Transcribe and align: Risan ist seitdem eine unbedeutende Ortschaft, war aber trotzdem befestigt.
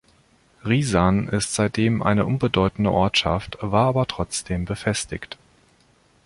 Risan 0.65 1.27
ist 1.27 1.53
seitdem 1.53 2.01
eine 2.01 2.25
unbedeutende 2.25 2.91
Ortschaft, 2.91 3.59
war 3.61 3.85
aber 3.85 4.07
trotzdem 4.07 4.65
befestigt. 4.65 5.37